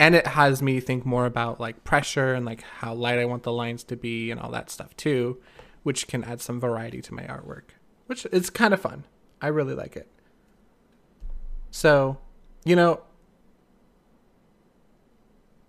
[0.00, 3.42] and it has me think more about like pressure and like how light I want
[3.42, 5.38] the lines to be and all that stuff too,
[5.82, 7.74] which can add some variety to my artwork,
[8.06, 9.04] which is kind of fun.
[9.42, 10.08] I really like it.
[11.70, 12.18] So,
[12.64, 13.02] you know,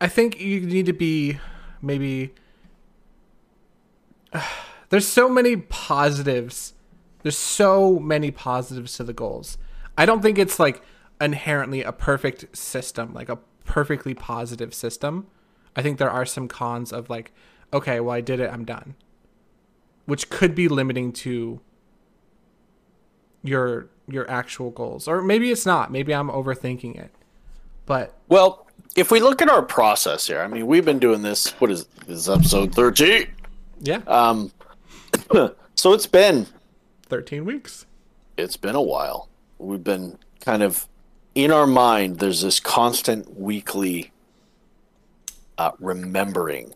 [0.02, 1.40] I think you need to be
[1.82, 2.34] maybe.
[4.34, 4.46] Uh,
[4.90, 6.74] there's so many positives.
[7.22, 9.60] There's so many positives to the goals.
[9.98, 10.82] I don't think it's like
[11.22, 15.28] inherently a perfect system, like a perfectly positive system.
[15.76, 17.32] I think there are some cons of like,
[17.72, 18.96] okay, well I did it, I'm done.
[20.08, 21.62] Which could be limiting to
[23.44, 25.08] your your actual goals.
[25.08, 25.92] Or maybe it's not.
[25.92, 27.12] Maybe I'm overthinking it.
[27.86, 31.52] But well, if we look at our process here, I mean, we've been doing this.
[31.60, 33.28] What is this is episode thirteen?
[33.80, 34.02] Yeah.
[34.08, 34.52] Um.
[35.76, 36.48] so it's been
[37.08, 37.86] thirteen weeks.
[38.38, 39.30] It's been a while.
[39.58, 40.88] We've been kind of
[41.36, 44.12] in our mind, there's this constant weekly
[45.58, 46.74] uh, remembering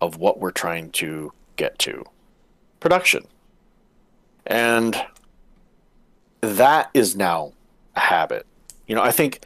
[0.00, 2.04] of what we're trying to get to
[2.78, 3.26] production.
[4.46, 4.96] And
[6.40, 7.52] that is now
[7.96, 8.46] a habit.
[8.86, 9.40] You know, I think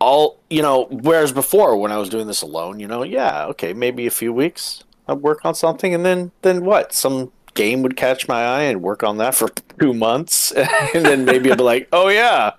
[0.00, 3.72] all, you know, whereas before when I was doing this alone, you know, yeah, okay,
[3.72, 6.92] maybe a few weeks I'd work on something and then then what?
[6.92, 9.48] Some game would catch my eye and work on that for
[9.80, 10.52] two months
[10.94, 12.52] and then maybe I'd be like, oh yeah,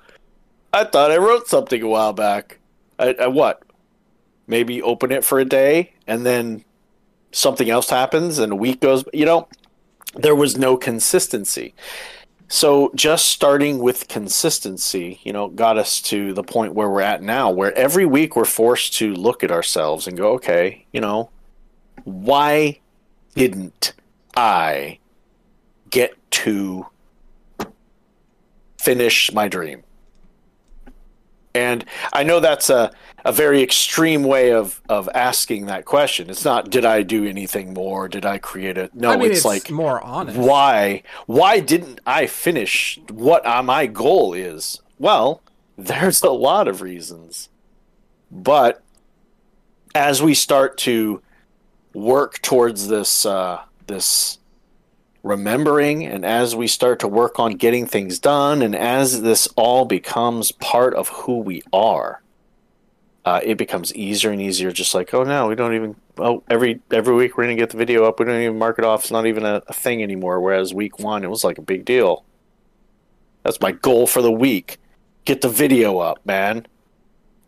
[0.74, 2.60] I thought I wrote something a while back.
[3.00, 3.64] I, I what?
[4.48, 6.64] Maybe open it for a day and then
[7.32, 9.04] something else happens and a week goes.
[9.14, 9.48] You know,
[10.16, 11.74] there was no consistency.
[12.52, 17.24] So just starting with consistency, you know, got us to the point where we're at
[17.24, 21.30] now, where every week we're forced to look at ourselves and go, okay, you know,
[22.04, 22.82] why
[23.36, 23.94] didn't
[24.36, 25.00] I
[25.90, 26.88] get to
[28.78, 29.84] finish my dream?
[31.54, 32.92] And I know that's a,
[33.26, 36.30] a very extreme way of, of asking that question.
[36.30, 38.08] It's not did I do anything more?
[38.08, 39.12] Did I create a no?
[39.12, 40.38] I mean, it's, it's, like more honest.
[40.38, 44.82] Why why didn't I finish what uh, my goal is?
[44.98, 45.42] Well,
[45.78, 47.50] there's a lot of reasons,
[48.30, 48.82] but
[49.94, 51.22] as we start to
[51.94, 54.40] work towards this uh, this
[55.24, 59.86] remembering and as we start to work on getting things done and as this all
[59.86, 62.22] becomes part of who we are
[63.24, 66.80] uh, it becomes easier and easier just like oh no we don't even oh every
[66.92, 68.20] every week we're gonna get the video up.
[68.20, 69.02] We don't even mark it off.
[69.02, 70.40] It's not even a, a thing anymore.
[70.40, 72.24] Whereas week one it was like a big deal.
[73.44, 74.78] That's my goal for the week.
[75.26, 76.66] Get the video up man.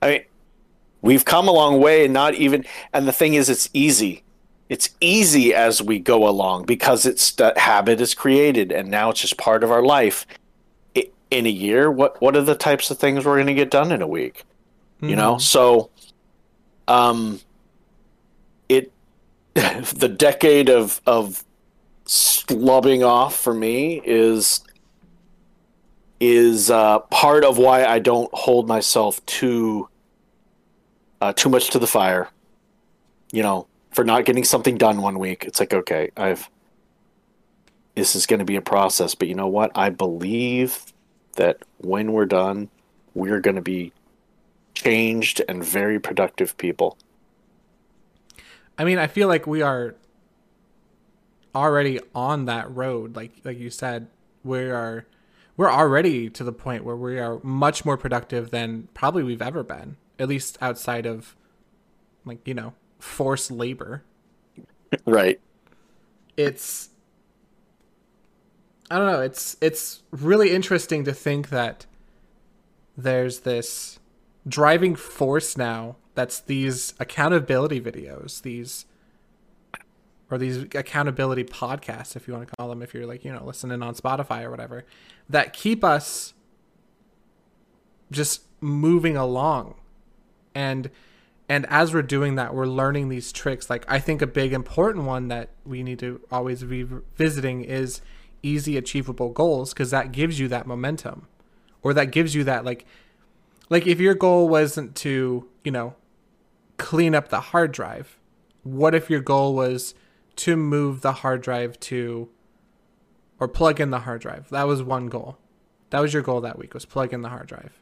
[0.02, 0.22] I mean
[1.02, 4.24] we've come a long way and not even and the thing is it's easy
[4.70, 9.22] it's easy as we go along because it's the habit is created and now it's
[9.22, 10.26] just part of our life.
[11.32, 13.92] In a year what what are the types of things we're going to get done
[13.92, 14.44] in a week?
[15.02, 15.90] You know, so
[16.88, 17.42] um,
[18.70, 18.92] it
[19.54, 21.44] the decade of of
[22.06, 24.64] slubbing off for me is
[26.20, 29.90] is uh, part of why I don't hold myself too
[31.20, 32.30] uh, too much to the fire.
[33.32, 36.50] You know, for not getting something done one week, it's like okay, I've
[37.96, 39.72] this is going to be a process, but you know what?
[39.76, 40.92] I believe
[41.36, 42.70] that when we're done,
[43.14, 43.94] we're going to be
[44.74, 46.98] changed and very productive people.
[48.78, 49.96] I mean, I feel like we are
[51.54, 53.16] already on that road.
[53.16, 54.08] Like like you said,
[54.44, 55.06] we are
[55.56, 59.64] we're already to the point where we are much more productive than probably we've ever
[59.64, 59.98] been.
[60.18, 61.36] At least outside of
[62.26, 62.74] like, you know,
[63.04, 64.04] forced labor.
[65.06, 65.40] Right.
[66.38, 66.90] It's
[68.90, 71.86] I don't know, it's it's really interesting to think that
[72.98, 74.00] there's this
[74.48, 78.86] driving force now that's these accountability videos, these
[80.30, 83.44] or these accountability podcasts, if you want to call them, if you're like, you know,
[83.44, 84.86] listening on Spotify or whatever,
[85.30, 86.34] that keep us
[88.12, 89.76] just moving along.
[90.56, 90.90] And
[91.54, 93.70] and as we're doing that, we're learning these tricks.
[93.70, 96.82] Like I think a big important one that we need to always be
[97.16, 98.02] visiting is
[98.42, 101.28] easy achievable goals because that gives you that momentum
[101.84, 102.88] or that gives you that like
[103.70, 105.94] like if your goal wasn't to, you know,
[106.78, 108.18] clean up the hard drive,
[108.64, 109.94] what if your goal was
[110.38, 112.30] to move the hard drive to
[113.40, 114.50] or plug in the hard drive?
[114.50, 115.38] That was one goal.
[115.92, 117.80] That was your goal that week was plug in the hard drive.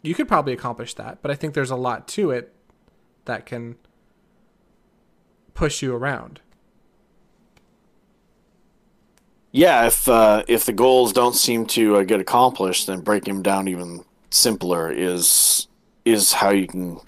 [0.00, 2.54] You could probably accomplish that, but I think there's a lot to it
[3.26, 3.76] that can
[5.54, 6.40] push you around.
[9.52, 13.42] Yeah, if uh, if the goals don't seem to uh, get accomplished, then breaking them
[13.42, 15.68] down even simpler is
[16.04, 17.00] is how you can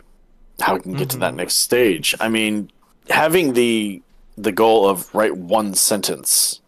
[0.60, 1.08] how you can get mm-hmm.
[1.08, 2.14] to that next stage.
[2.20, 2.70] I mean,
[3.10, 4.02] having the
[4.36, 6.60] the goal of write one sentence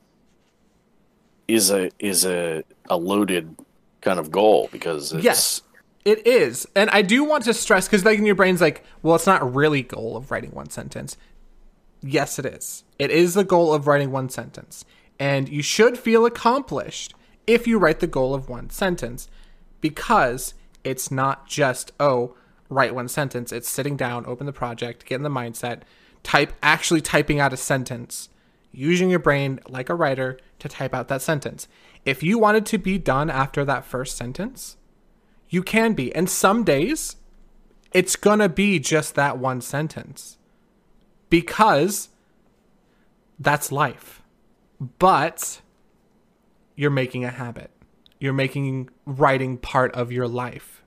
[1.49, 3.57] is a is a a loaded
[4.03, 5.63] kind of goal because it's, yes
[6.05, 6.67] it is.
[6.75, 9.55] And i do want to stress because like in your brain's like well it's not
[9.55, 11.17] really goal of writing one sentence.
[12.03, 12.85] Yes it is.
[12.99, 14.85] It is the goal of writing one sentence.
[15.19, 17.15] And you should feel accomplished
[17.47, 19.29] if you write the goal of one sentence
[19.81, 22.35] because it's not just oh
[22.69, 23.53] write one sentence.
[23.53, 25.83] It's sitting down open the project get in the mindset
[26.23, 28.29] type actually typing out a sentence
[28.73, 31.67] using your brain like a writer to type out that sentence.
[32.05, 34.77] If you wanted to be done after that first sentence
[35.51, 36.15] you can be.
[36.15, 37.17] And some days
[37.93, 40.39] it's gonna be just that one sentence.
[41.29, 42.09] Because
[43.39, 44.23] that's life.
[44.99, 45.61] But
[46.77, 47.71] you're making a habit.
[48.19, 50.83] You're making writing part of your life.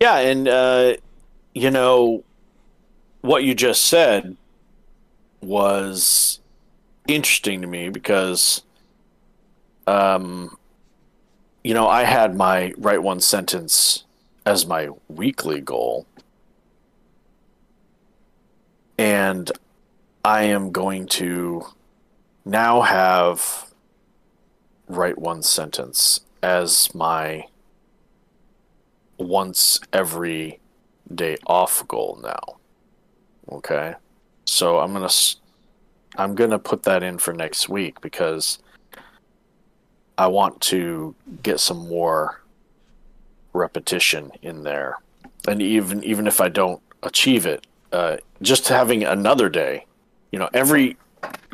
[0.00, 0.94] Yeah, and uh,
[1.54, 2.24] you know
[3.22, 4.36] what you just said
[5.40, 6.40] was
[7.08, 8.62] interesting to me because
[9.86, 10.56] um
[11.66, 14.04] you know, I had my write one sentence
[14.44, 16.06] as my weekly goal.
[18.96, 19.50] And
[20.24, 21.66] I am going to
[22.44, 23.72] now have
[24.86, 27.48] write one sentence as my
[29.18, 30.60] once every
[31.12, 32.58] day off goal now.
[33.50, 33.94] Okay?
[34.44, 35.36] So I'm going to
[36.14, 38.60] I'm going to put that in for next week because
[40.18, 42.40] I want to get some more
[43.52, 44.96] repetition in there.
[45.46, 49.86] And even even if I don't achieve it, uh, just having another day,
[50.32, 50.96] you know, every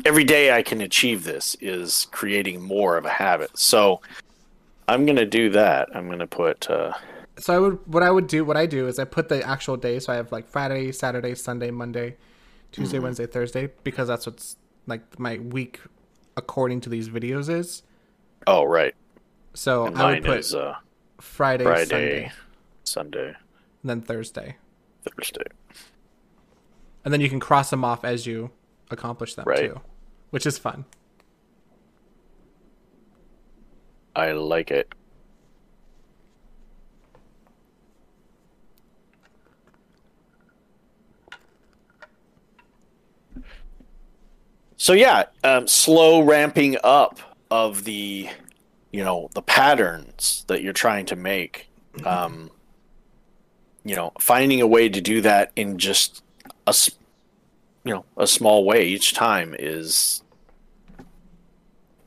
[0.05, 3.57] every day I can achieve this is creating more of a habit.
[3.57, 4.01] So
[4.87, 5.89] I'm gonna do that.
[5.95, 6.69] I'm gonna put.
[6.69, 6.93] Uh,
[7.37, 9.77] so I would what I would do what I do is I put the actual
[9.77, 9.99] day.
[9.99, 12.15] So I have like Friday, Saturday, Sunday, Monday,
[12.71, 13.05] Tuesday, mm-hmm.
[13.05, 14.57] Wednesday, Thursday because that's what's
[14.87, 15.79] like my week
[16.35, 17.83] according to these videos is.
[18.47, 18.95] Oh right.
[19.53, 20.75] So and I would put is, uh,
[21.19, 22.31] Friday, Friday, Sunday,
[22.83, 24.57] Sunday, and then Thursday.
[25.03, 25.43] Thursday.
[27.05, 28.51] And then you can cross them off as you
[28.89, 29.71] accomplish them right.
[29.71, 29.81] too,
[30.29, 30.85] which is fun.
[34.15, 34.93] I like it.
[44.77, 47.17] So yeah, um, slow ramping up
[47.53, 48.27] of the,
[48.91, 51.69] you know, the patterns that you're trying to make.
[52.03, 52.49] Um,
[53.83, 56.23] you know, finding a way to do that in just
[56.65, 56.73] a
[57.83, 60.23] you know a small way each time is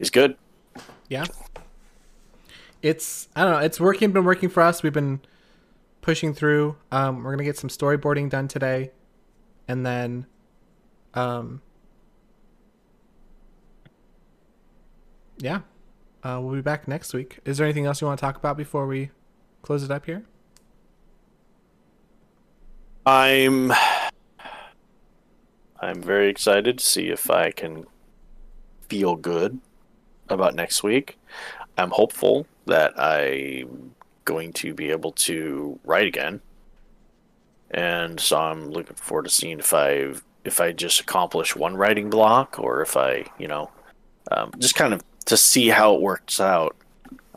[0.01, 0.37] is good.
[1.09, 1.27] Yeah.
[2.83, 4.83] It's I don't know, it's working been working for us.
[4.83, 5.21] We've been
[6.01, 6.77] pushing through.
[6.91, 8.91] Um, we're gonna get some storyboarding done today,
[9.69, 10.27] and then,
[11.15, 11.63] um,
[15.39, 15.61] yeah,
[16.23, 17.39] uh, we'll be back next week.
[17.45, 19.11] Is there anything else you want to talk about before we
[19.63, 20.25] close it up here?
[23.05, 23.73] I'm
[25.81, 27.87] I'm very excited to see if I can
[28.89, 29.61] feel good
[30.29, 31.19] about next week.
[31.79, 36.41] I'm hopeful that I'm going to be able to write again.
[37.71, 40.15] And so I'm looking forward to seeing if I
[40.45, 43.71] if I just accomplish one writing block or if I, you know,
[44.31, 46.77] um, just kind of to see how it works out.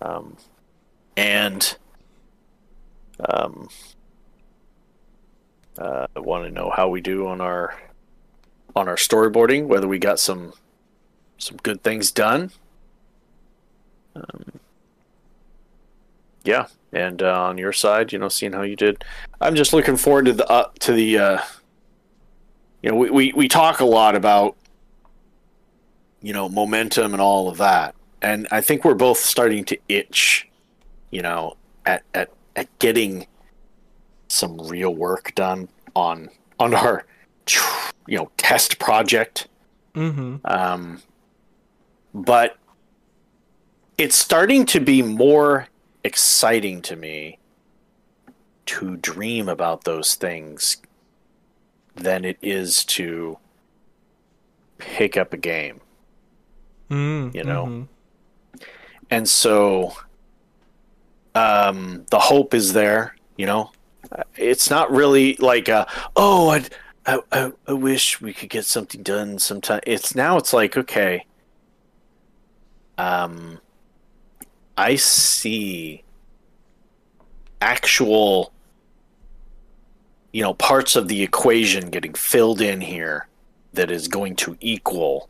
[0.02, 0.38] Um,
[1.18, 1.76] and
[3.20, 3.70] um,
[5.78, 7.76] uh, I want to know how we do on our
[8.76, 10.54] on our storyboarding, whether we got some
[11.38, 12.52] some good things done.
[14.16, 14.60] Um,
[16.44, 19.04] yeah, and uh, on your side, you know, seeing how you did.
[19.42, 21.18] I'm just looking forward to the uh, to the.
[21.18, 21.42] Uh,
[22.82, 24.56] you know, we, we we talk a lot about
[26.22, 30.48] you know momentum and all of that, and I think we're both starting to itch,
[31.12, 31.56] you know,
[31.86, 33.28] at at at getting
[34.28, 37.06] some real work done on on our
[38.08, 39.48] you know test project.
[39.96, 40.38] Mm-hmm.
[40.46, 41.02] Um,
[42.14, 42.58] but
[43.98, 45.68] it's starting to be more
[46.04, 47.38] exciting to me
[48.66, 50.78] to dream about those things
[51.96, 53.38] than it is to
[54.78, 55.82] pick up a game.
[56.90, 57.66] Mm, You know?
[57.66, 57.88] mhm.
[59.10, 59.94] and so
[61.36, 63.16] um, the hope is there.
[63.38, 63.72] You know,
[64.36, 65.86] it's not really like uh,
[66.16, 66.70] oh, I'd,
[67.06, 69.82] I, I I wish we could get something done sometime.
[69.86, 71.26] It's now it's like okay,
[72.98, 73.60] um,
[74.78, 76.04] I see
[77.62, 78.52] actual
[80.32, 83.28] you know parts of the equation getting filled in here
[83.74, 85.30] that is going to equal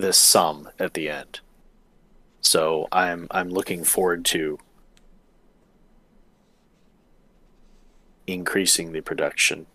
[0.00, 1.40] this sum at the end.
[2.40, 4.58] So I'm I'm looking forward to
[8.26, 9.66] increasing the production.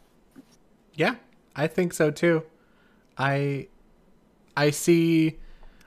[0.94, 1.16] Yeah,
[1.56, 2.44] I think so too.
[3.18, 3.68] I
[4.58, 5.38] I see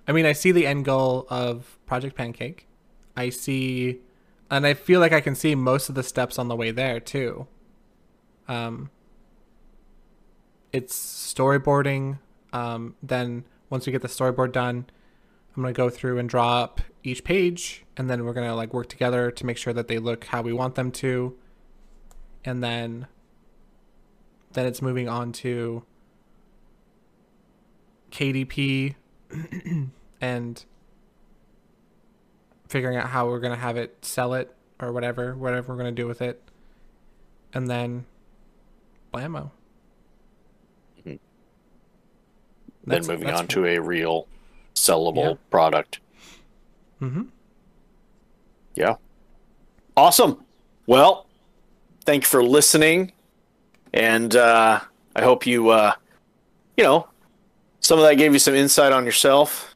[0.07, 2.66] I mean I see the end goal of Project Pancake.
[3.16, 4.01] I see
[4.51, 7.01] and I feel like I can see most of the steps on the way there
[7.01, 7.47] too.
[8.47, 8.91] Um
[10.72, 10.95] it's
[11.34, 12.18] storyboarding.
[12.53, 14.87] Um then once we get the storyboard done,
[15.57, 18.55] I'm going to go through and draw up each page and then we're going to
[18.55, 21.37] like work together to make sure that they look how we want them to.
[22.45, 23.09] And then
[24.53, 25.85] then it's moving on to
[28.11, 28.95] KDP
[30.21, 30.64] and
[32.69, 35.95] figuring out how we're going to have it sell it or whatever, whatever we're going
[35.95, 36.43] to do with it.
[37.53, 38.07] And then
[39.12, 39.51] blammo.
[42.89, 44.26] That's- then moving on to a real
[44.74, 45.34] sellable Yeah.
[45.51, 46.01] product.
[47.01, 47.28] Mhm.
[48.74, 48.95] Yeah.
[49.97, 50.45] Awesome.
[50.86, 51.26] Well,
[52.05, 53.12] thank you for listening.
[53.93, 54.80] And uh,
[55.16, 55.93] I hope you, uh,
[56.76, 57.09] you know,
[57.80, 59.74] some of that gave you some insight on yourself.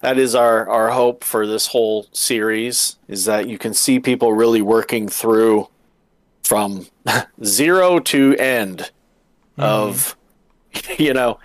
[0.00, 4.32] That is our, our hope for this whole series is that you can see people
[4.32, 5.68] really working through
[6.42, 6.86] from
[7.44, 8.90] zero to end
[9.58, 10.16] of,
[10.98, 11.38] you know,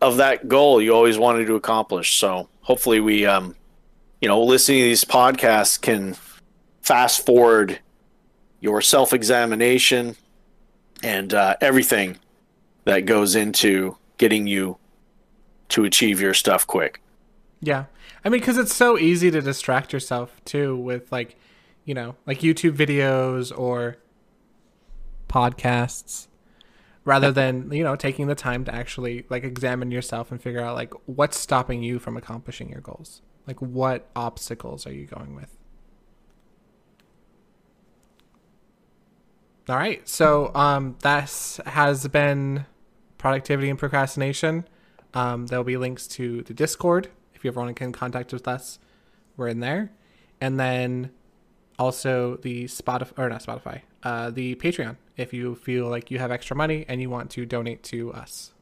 [0.00, 2.16] of that goal you always wanted to accomplish.
[2.16, 3.54] So hopefully we, um,
[4.20, 6.16] you know, listening to these podcasts can
[6.82, 7.80] fast forward
[8.60, 10.16] your self examination
[11.02, 12.18] and uh, everything
[12.84, 14.78] that goes into getting you
[15.68, 17.00] to achieve your stuff quick.
[17.60, 17.84] Yeah.
[18.24, 21.36] I mean, because it's so easy to distract yourself too with like,
[21.84, 23.96] you know, like YouTube videos or
[25.28, 26.28] podcasts
[27.04, 30.74] rather than, you know, taking the time to actually like examine yourself and figure out
[30.74, 33.22] like what's stopping you from accomplishing your goals.
[33.46, 35.58] Like, what obstacles are you going with?
[39.68, 40.06] All right.
[40.08, 42.66] So, um, that has been
[43.18, 44.66] productivity and procrastination.
[45.12, 48.32] Um, there'll be links to the Discord if you ever want to get in contact
[48.32, 48.78] with us.
[49.36, 49.92] We're in there,
[50.40, 51.10] and then
[51.78, 54.96] also the Spotify or not Spotify, uh, the Patreon.
[55.16, 58.52] If you feel like you have extra money and you want to donate to us,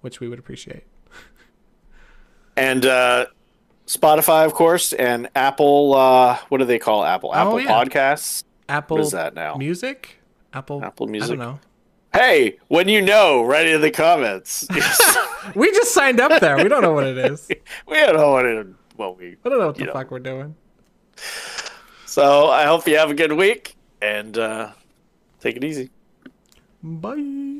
[0.00, 0.84] which we would appreciate.
[2.56, 3.26] And uh,
[3.86, 5.94] Spotify, of course, and Apple.
[5.94, 7.34] Uh, what do they call Apple?
[7.34, 7.68] Apple Oh, yeah.
[7.70, 8.44] Podcasts.
[8.68, 9.54] Apple What is that now?
[9.56, 10.18] Music,
[10.52, 11.28] Apple Apple I Music.
[11.30, 11.60] don't know.
[12.12, 14.66] Hey, when you know, write in the comments.
[15.54, 16.56] We just signed up there.
[16.56, 17.46] We don't know what it is.
[17.86, 18.66] we don't know what it.
[18.96, 19.92] Well, we I don't know what the know.
[19.92, 20.56] fuck we're doing.
[22.16, 24.70] So I hope you have a good week and uh,
[25.38, 25.90] take it easy.
[26.82, 27.55] Bye.